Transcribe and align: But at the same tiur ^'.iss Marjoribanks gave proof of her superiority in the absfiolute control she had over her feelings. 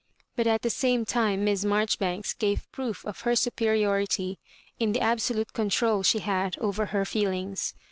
But 0.35 0.47
at 0.47 0.63
the 0.63 0.71
same 0.71 1.05
tiur 1.05 1.37
^'.iss 1.39 1.63
Marjoribanks 1.63 2.33
gave 2.33 2.71
proof 2.71 3.05
of 3.05 3.21
her 3.21 3.35
superiority 3.35 4.39
in 4.79 4.93
the 4.93 4.99
absfiolute 4.99 5.53
control 5.53 6.01
she 6.01 6.17
had 6.21 6.57
over 6.57 6.87
her 6.87 7.05
feelings. 7.05 7.75